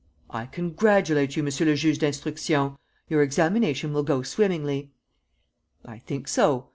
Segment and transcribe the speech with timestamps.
[0.31, 2.75] "I congratulate you, Monsieur le Juge d'Instruction.
[3.07, 4.89] Your examination will go swimmingly."
[5.85, 6.69] "I think so.